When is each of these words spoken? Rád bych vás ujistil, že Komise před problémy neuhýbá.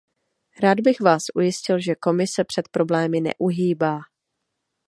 Rád 0.59 0.79
bych 0.79 1.01
vás 1.01 1.23
ujistil, 1.35 1.79
že 1.79 1.95
Komise 1.95 2.43
před 2.43 2.67
problémy 2.69 3.21
neuhýbá. 3.21 3.99